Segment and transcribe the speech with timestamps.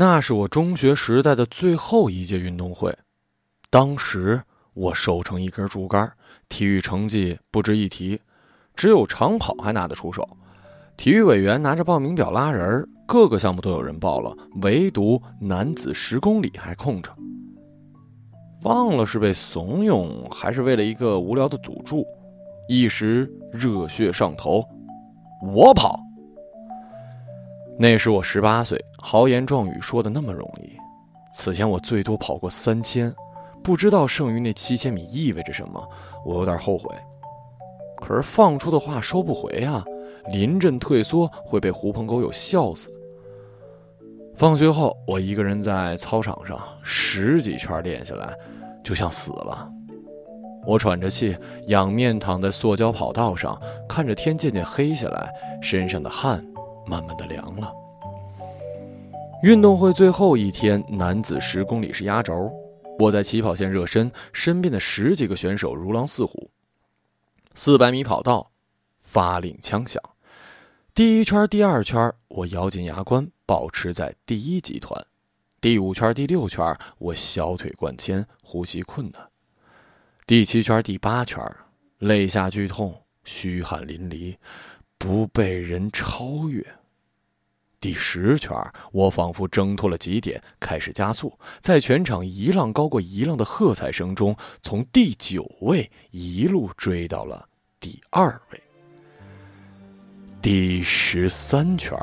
[0.00, 2.96] 那是我中学时代的最后一届运动会，
[3.68, 4.42] 当时
[4.72, 6.10] 我瘦成一根竹竿，
[6.48, 8.18] 体育成绩不值一提，
[8.74, 10.26] 只有长跑还拿得出手。
[10.96, 17.14] 体育委员拿着报名表拉人，各个项目都有人报了，唯独男子十公里还空着。
[18.62, 22.06] 忘了是被怂恿，还是为了一个无聊的赌注，
[22.70, 24.64] 一时热血上头，
[25.42, 26.00] 我跑。
[27.82, 30.70] 那时我十八岁，豪言壮语说的那么容易。
[31.32, 33.10] 此前我最多跑过三千，
[33.62, 35.82] 不知道剩余那七千米意味着什么，
[36.22, 36.94] 我有点后悔。
[37.96, 39.82] 可是放出的话收不回啊，
[40.30, 42.90] 临阵退缩会被狐朋狗友笑死。
[44.36, 48.36] 放学后，我一个人在操场上十几圈练下来，
[48.84, 49.66] 就像死了。
[50.66, 51.34] 我喘着气，
[51.68, 53.58] 仰面躺在塑胶跑道上，
[53.88, 56.44] 看着天渐渐黑下来，身上的汗。
[56.86, 57.72] 慢慢的凉了。
[59.42, 62.52] 运动会最后一天，男子十公里是压轴，
[62.98, 66.50] 我在起跑线热身，身边的十几个选手如狼似虎。
[67.54, 68.50] 四百米跑道，
[68.98, 70.02] 发令枪响，
[70.94, 75.02] 第一圈、第二圈，我咬紧牙关，保持在第一集团；
[75.60, 79.22] 第五圈、第六圈，我小腿灌铅，呼吸困难；
[80.26, 81.42] 第七圈、第八圈，
[81.98, 84.36] 肋下剧痛，虚汗淋漓，
[85.00, 86.62] 不被人超越。
[87.80, 88.54] 第十圈，
[88.92, 97.48] 我仿佛挣脱了极点，开始加速，在全场一浪高过一浪的喝彩声中，从第九位一路追到了
[97.80, 98.62] 第二位。
[100.42, 101.98] 第十三圈，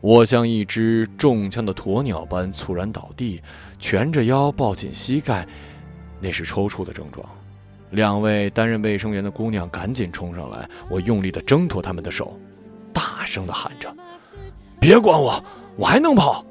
[0.00, 3.40] 我像一只中枪的鸵鸟般猝然倒地，
[3.78, 5.46] 蜷着腰抱紧膝盖，
[6.18, 7.24] 那是抽搐的症状。
[7.90, 12.38] 两位担任卫生员的姑娘赶紧冲上来，我用力的挣脱他们的手，
[12.92, 13.94] 大声的喊着。
[14.80, 15.42] 别管我，
[15.76, 16.44] 我还能跑。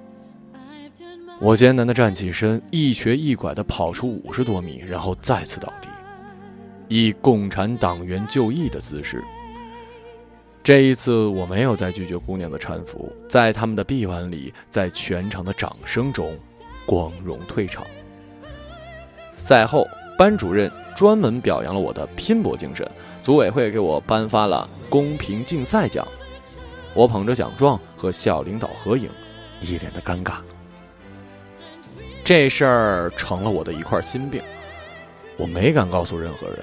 [1.39, 5.89] 我艰难的站起身，一瘸一拐的跑出五十多米，然后再次倒地，
[6.87, 9.21] 以共产党员就义的姿势。
[10.63, 16.37] 这一次，我没有再拒绝姑娘的搀扶，在他们的臂弯里，在全场的掌声中，
[16.85, 17.85] 光荣退场。
[19.35, 19.85] 赛后，
[20.17, 22.89] 班主任专门表扬了我的拼搏精神，
[23.21, 26.07] 组委会给我颁发了公平竞赛奖。
[26.93, 29.09] 我捧着奖状和校领导合影，
[29.61, 30.35] 一脸的尴尬。
[32.23, 34.41] 这事儿成了我的一块心病，
[35.35, 36.59] 我没敢告诉任何人。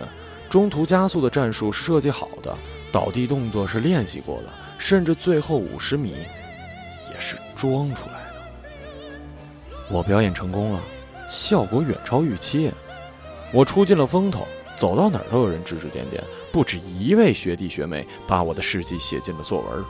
[0.49, 2.57] 中途加速的战术设计好的，
[2.91, 6.15] 倒地动作是练习过的，甚至最后五十米
[7.13, 9.77] 也是装出来的。
[9.91, 10.81] 我表演成功了，
[11.29, 12.73] 效果远超预期。
[13.53, 14.47] 我出尽了风头，
[14.77, 16.23] 走到哪儿都有人指指点点，
[16.53, 19.85] 不止一位学弟学妹把我的事迹写进了作文。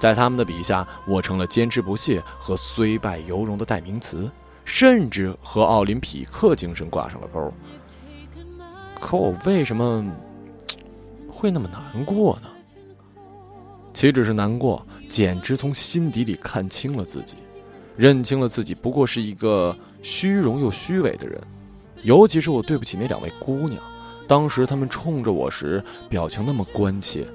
[0.00, 4.30] 在他们的笔下，我成了坚持不懈和虽败犹荣的代名词，
[4.64, 7.52] 甚至和奥林匹克精神挂上了钩。
[9.00, 10.04] 可我为什么
[11.28, 12.48] 会那么难过呢？
[13.92, 17.36] 岂止是难过，简直从心底里看清了自己，
[17.96, 21.40] 认清了自己不过是一个虚荣又虚伪的人。
[22.04, 23.82] 尤其是我对不起那两位姑娘，
[24.28, 27.26] 当时她们冲着我时，表情那么关切。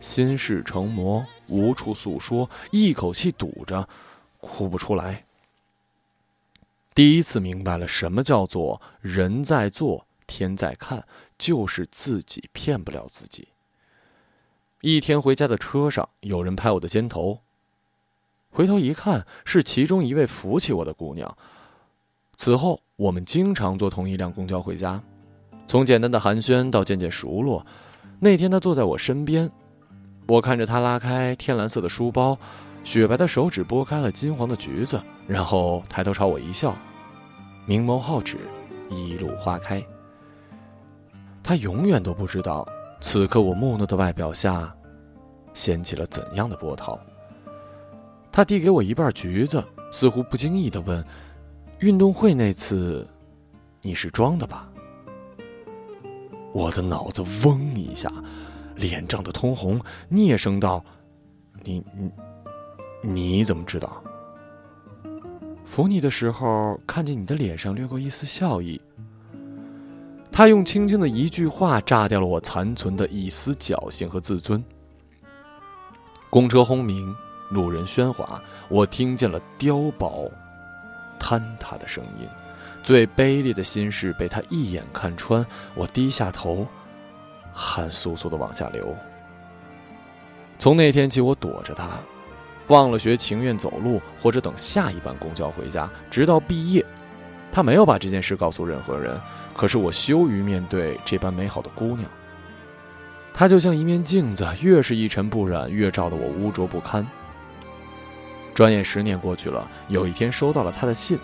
[0.00, 3.88] 心事成魔，无处诉说，一口气堵着，
[4.40, 5.24] 哭不出来。
[6.94, 11.06] 第一次明白了什么叫做人在做，天在看，
[11.38, 13.48] 就是自己骗不了自己。
[14.80, 17.40] 一天回家的车上，有人拍我的肩头，
[18.50, 21.36] 回头一看，是其中一位扶起我的姑娘。
[22.38, 25.02] 此后，我们经常坐同一辆公交回家，
[25.66, 27.66] 从简单的寒暄到渐渐熟络。
[28.20, 29.50] 那天，她坐在我身边。
[30.28, 32.38] 我看着他拉开天蓝色的书包，
[32.84, 36.76] 雪白的手指拨开了金黄的橘子，然后抬头朝我一笑，
[37.66, 38.38] 明眸皓齿，
[38.88, 39.84] 一路花开。
[41.42, 42.66] 他永远都不知道，
[43.00, 44.72] 此刻我木讷的外表下，
[45.54, 46.96] 掀起了怎样的波涛。
[48.30, 51.02] 他递给我一半橘子，似乎不经意的问
[51.80, 53.06] ：“运动会那次，
[53.82, 54.68] 你是装的吧？”
[56.52, 58.12] 我的脑子嗡一下。
[58.74, 60.84] 脸涨得通红，嗫声道
[61.64, 62.12] ：“你你
[63.02, 64.00] 你怎么知道？
[65.64, 68.80] 扶你的时候，看见你的脸上掠过一丝笑意。”
[70.30, 74.64] 他用轻轻的一句话，炸掉了我残存的一丝侥幸和自尊。
[76.30, 77.12] 公车轰鸣，
[77.50, 80.30] 路人喧哗，我听见了碉堡
[81.18, 82.28] 坍塌的声音，
[82.82, 85.44] 最卑劣的心事被他一眼看穿。
[85.74, 86.66] 我低下头。
[87.60, 88.94] 汗簌簌的往下流。
[90.60, 91.88] 从那天起，我躲着他，
[92.68, 96.84] 忘了学，情愿走路或者等下一班公交回家，直到毕业。
[97.50, 99.18] 他没有把这件事告诉任何人，
[99.56, 102.08] 可是我羞于面对这般美好的姑娘。
[103.34, 107.04] 她就像一面镜子，越是一尘不染，越照得我污浊不堪。
[108.58, 111.16] 转眼十年过去了，有一天收到了他的信：“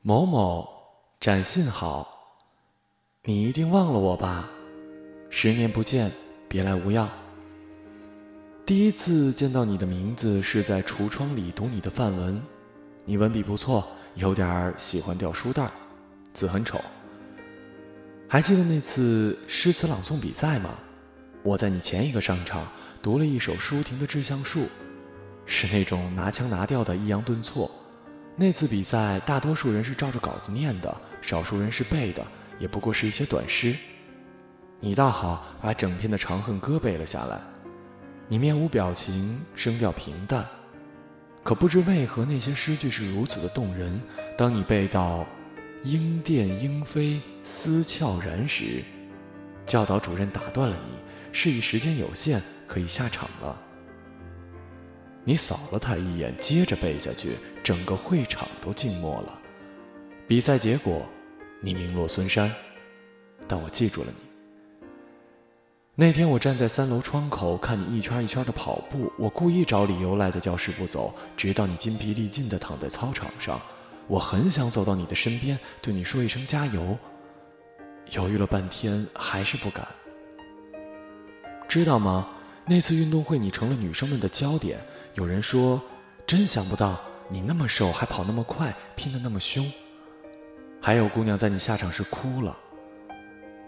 [0.00, 0.66] 某某，
[1.20, 2.08] 展信好，
[3.24, 4.48] 你一定忘了我吧？
[5.28, 6.10] 十年不见，
[6.48, 7.06] 别来无恙。
[8.64, 12.42] 第一次见到你的名字是在橱窗里读你的范文。”
[13.04, 15.70] 你文笔不错，有点儿喜欢掉书袋，
[16.32, 16.80] 字很丑。
[18.26, 20.70] 还记得那次诗词朗诵比赛吗？
[21.42, 22.66] 我在你前一个上场
[23.02, 24.60] 读了一首舒婷的《致橡树》，
[25.44, 27.68] 是那种拿腔拿调的抑扬顿挫。
[28.36, 32.24] 那次比赛，大多数人是照着稿子念的，少数人是背的，
[32.60, 33.74] 也不过是一些短诗。
[34.78, 37.40] 你倒好，把整篇的《长恨歌》背了下来。
[38.28, 40.46] 你面无表情，声调平淡。
[41.42, 44.00] 可不知为何，那些诗句是如此的动人。
[44.38, 45.26] 当你背到
[45.82, 48.84] “莺电莺飞思悄然”时，
[49.66, 50.92] 教导主任打断了你，
[51.32, 52.40] 示意时间有限，
[52.72, 53.54] 可以下场了。
[55.24, 59.38] 你扫了他一眼，接着背下去，整个会场都静默了。
[60.26, 61.02] 比赛结果，
[61.60, 62.50] 你名落孙山，
[63.46, 64.86] 但我记住了你。
[65.94, 73.60] 那天我站在三楼窗口看你一圈一圈的跑步，我故意找理由赖在教室不走，直到你筋疲力尽地躺在操场上。
[74.08, 76.96] 我很想走到你的身边，对你说一声加油。
[78.12, 79.86] 犹豫了半天，还是不敢。
[81.68, 82.26] 知道吗？
[82.64, 84.78] 那次运动会你成了女生们的焦点。
[85.14, 85.82] 有人说，
[86.26, 89.70] 真想不到你那么瘦还跑那么快，拼得那么凶。
[90.80, 92.56] 还有姑娘在你下场时哭了。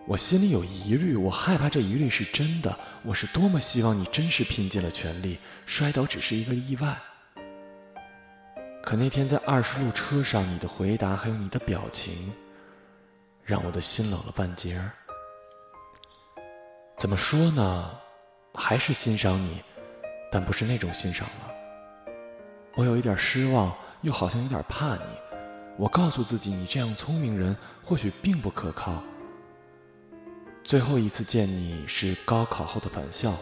[0.06, 2.79] 我心里有疑虑，我害怕这疑虑是真的。
[3.02, 6.96] 我是多么希望你真是拼尽了全力，摔倒只是一个意外。
[8.82, 12.32] 可那天在二十路车上，你的回答还有你的表情，
[13.43, 14.91] 让我的心冷了半截儿。
[16.96, 17.91] 怎么说呢？
[18.55, 19.61] 还是欣赏你，
[20.31, 21.55] 但不是那种欣赏了。
[22.77, 25.03] 我有一点失望，又好像有点怕你。
[25.77, 29.03] 我告诉自己，你这样聪明人或许并不可靠。
[30.62, 33.35] 最后一次见你是高考后的返校，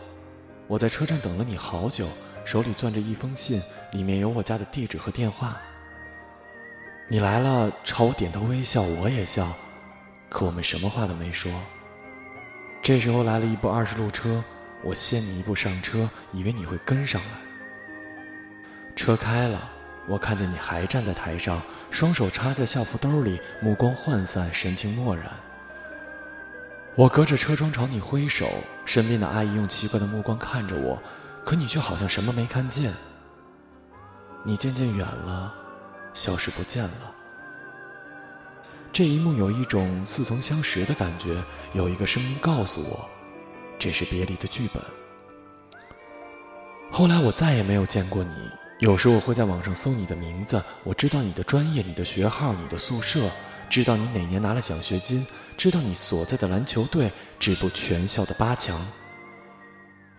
[0.66, 2.08] 我在车站等了你好久，
[2.44, 3.62] 手里攥着一封信，
[3.92, 5.60] 里面有我家的地址和电话。
[7.08, 9.52] 你来了，朝我点头微笑，我也笑，
[10.30, 11.52] 可我们什么话都没说。
[12.80, 14.42] 这时候来了一部二十路车，
[14.82, 17.28] 我先你一步上车，以为你会跟上来。
[18.96, 19.70] 车开了，
[20.06, 25.26] 我看见你还站在台上，双手插在校服兜里，目光涣散，神情漠然。
[26.94, 28.50] 我隔着车窗朝你挥手，
[28.84, 31.00] 身边的阿姨用奇怪的目光看着我，
[31.44, 32.92] 可你却好像什么没看见。
[34.44, 35.54] 你渐渐远了，
[36.12, 37.14] 消失不见了。
[38.92, 41.42] 这一幕有一种似曾相识的感觉，
[41.72, 43.08] 有一个声音告诉我，
[43.82, 44.80] 这是别离的剧本。
[46.88, 48.48] 后来我再也没有见过你，
[48.78, 53.28] 有时我会在网上搜你的名字，我知道你的专业、你的学号、你的宿舍。
[53.68, 55.26] 知道你哪年拿了奖学金，
[55.56, 58.80] 知道你所在的篮球队止步全校的八强。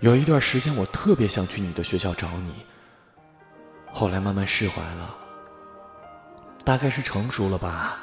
[0.02, 2.52] 有一段时间，我特别想去你的学校找你。
[3.94, 5.16] 后来慢慢释怀了，
[6.66, 7.98] 大概是成熟了吧。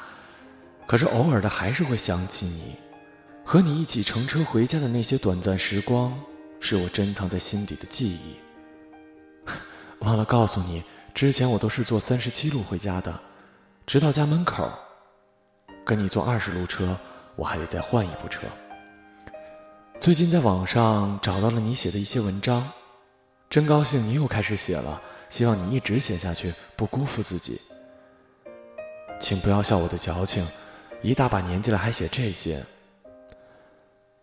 [0.87, 2.75] 可是偶尔的还是会想起你，
[3.43, 6.17] 和你一起乘车回家的那些短暂时光，
[6.59, 8.35] 是我珍藏在心底的记忆。
[9.99, 10.83] 忘了告诉你，
[11.13, 13.13] 之前我都是坐三十七路回家的，
[13.85, 14.71] 直到家门口。
[15.83, 16.95] 跟你坐二十路车，
[17.35, 18.41] 我还得再换一部车。
[19.99, 22.71] 最近在网上找到了你写的一些文章，
[23.49, 25.01] 真高兴你又开始写了。
[25.29, 27.59] 希望你一直写下去，不辜负自己。
[29.19, 30.47] 请不要笑我的矫情，
[31.01, 32.63] 一大把年纪了还写这些。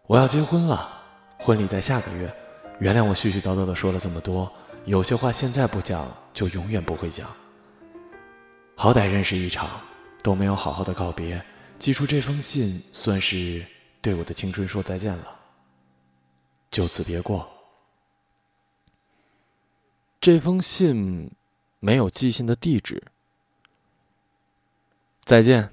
[0.09, 0.91] 我要结婚了，
[1.39, 2.35] 婚礼在下个月。
[2.81, 4.51] 原谅我絮絮叨叨的说了这么多，
[4.87, 7.29] 有些话现在不讲，就永远不会讲。
[8.75, 9.69] 好歹认识一场。
[10.21, 11.43] 都没有好好的告别，
[11.79, 13.65] 寄出这封信，算是
[14.03, 15.41] 对我的青春说再见了。
[16.71, 17.49] 就此别过。
[20.21, 21.31] 这封信
[21.79, 23.03] 没有寄信的地址。
[25.25, 25.73] 再见，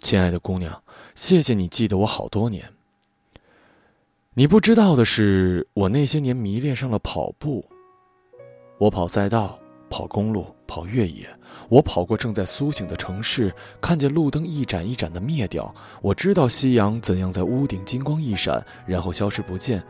[0.00, 0.82] 亲爱的姑娘，
[1.14, 2.74] 谢谢你记得我好多年。
[4.34, 7.68] 你不知道的是，我那些年迷恋上了跑步。
[8.78, 9.58] 我跑赛道，
[9.90, 11.28] 跑公路，跑越野。
[11.68, 15.74] 我跑过正在苏醒的城市，看见路灯一盏一盏的灭掉。
[16.00, 19.82] 我知道夕阳怎样在屋顶金光一闪，然后消失不见。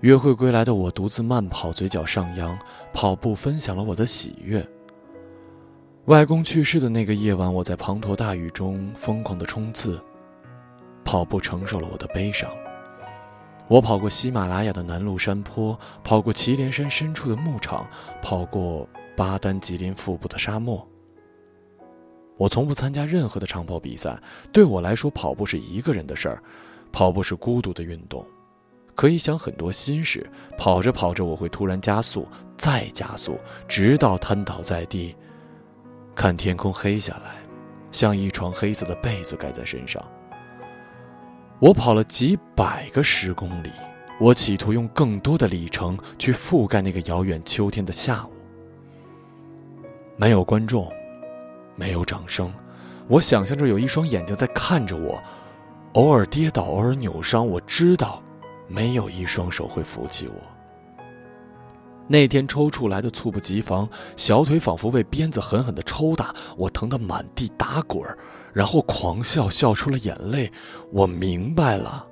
[0.00, 2.58] 约会归来的我独自慢跑，嘴角上扬，
[2.94, 4.66] 跑步分享了我的喜悦。
[6.06, 10.00] 外公去世的那个夜晚，我在滂沱大雨中疯狂的冲刺，
[11.04, 12.50] 跑步承受了我的悲伤。
[13.68, 17.86] 我跑过喜马拉雅的南麓山坡，跑过祁连山深处的牧场，
[18.22, 20.86] 跑过巴丹吉林腹部的沙漠。
[22.38, 24.18] 我从不参加任何的长跑比赛，
[24.52, 26.42] 对我来说，跑步是一个人的事儿，
[26.90, 28.24] 跑步是孤独的运动，
[28.94, 30.26] 可以想很多心事。
[30.56, 35.14] 跑着跑着，我会突然加速，再加速，直到瘫倒在地，
[36.14, 37.36] 看天空黑下来，
[37.92, 40.02] 像一床黑色的被子盖在身上。
[41.60, 43.70] 我跑了几百个十公里，
[44.20, 48.30] 我企图用更多的里程去覆盖那个遥远秋天的下午。
[50.16, 50.88] 没有观众，
[51.74, 52.52] 没有掌声，
[53.08, 55.20] 我想象着有一双眼睛在看着我，
[55.94, 57.44] 偶尔跌倒，偶尔扭伤。
[57.44, 58.22] 我知道，
[58.68, 60.34] 没有一双手会扶起我。
[62.06, 68.16] 那天抽搐来的猝不及防，小腿仿佛被鞭子狠狠的抽打，我疼得满地打滚儿。
[68.58, 70.50] 然后狂笑，笑出了眼泪。
[70.90, 72.04] 我明白了，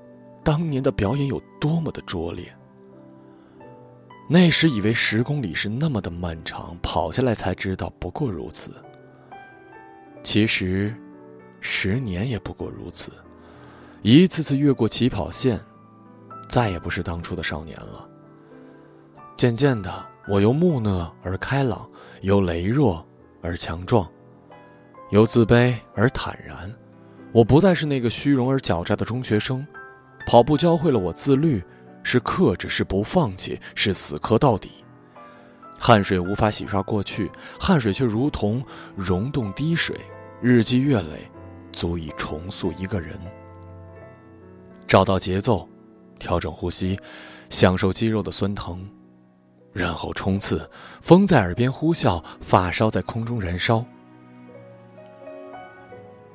[0.45, 2.57] 当年的表演有多么的拙劣。
[4.31, 8.71] 那时以为十公里是那么的漫长，跑下来才知道不过如此。
[10.23, 10.95] 其实，
[11.61, 13.11] 十年也不过如此。
[14.03, 15.61] 一次次越过起跑线，
[16.49, 18.09] 再也不是当初的少年了。
[19.37, 19.93] 渐渐的，
[20.29, 23.05] 我由木讷而开朗，由羸弱
[23.43, 24.09] 而强壮。
[25.11, 26.73] 由自卑而坦然，
[27.31, 29.65] 我不再是那个虚荣而狡诈的中学生。
[30.27, 31.63] 跑步教会了我自律，
[32.03, 34.71] 是克制，是不放弃，是死磕到底。
[35.79, 38.65] 汗水无法洗刷过去，汗水却如同
[38.97, 39.97] 溶洞滴水，
[40.41, 41.31] 日积月累，
[41.71, 43.17] 足以重塑一个人。
[44.89, 45.69] 找到节奏，
[46.19, 46.99] 调整呼吸，
[47.49, 48.85] 享受肌肉的酸疼，
[49.73, 50.69] 然后冲刺。
[51.01, 53.85] 风在耳边呼啸，发梢在空中燃烧。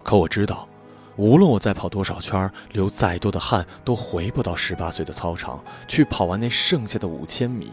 [0.04, 0.68] 可我知道，
[1.16, 7.72] 无论我再跑多少圈，流再多的汗，都回不到十八岁的操场去跑完那剩下的五千米，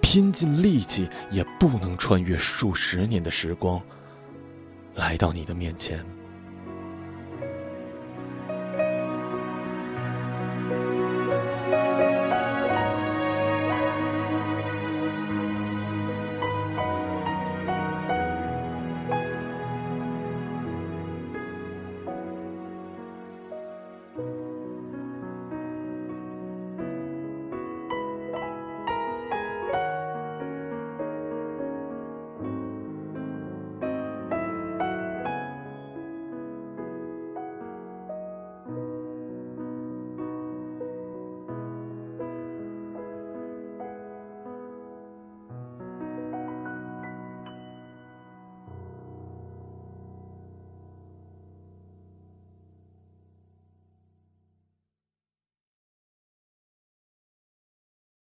[0.00, 3.80] 拼尽力气也不能穿越数十年的时光，
[4.94, 6.04] 来到你的面前。